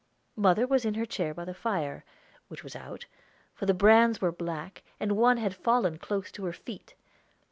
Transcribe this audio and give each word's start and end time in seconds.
Mother 0.35 0.65
was 0.65 0.83
in 0.83 0.95
her 0.95 1.05
chair 1.05 1.31
by 1.31 1.45
the 1.45 1.53
fire, 1.53 2.03
which 2.47 2.63
was 2.63 2.75
out, 2.75 3.05
for 3.53 3.67
the 3.67 3.73
brands 3.75 4.19
were 4.19 4.31
black, 4.31 4.81
and 4.99 5.11
one 5.15 5.37
had 5.37 5.53
fallen 5.53 5.99
close 5.99 6.31
to 6.31 6.45
her 6.45 6.53
feet. 6.53 6.95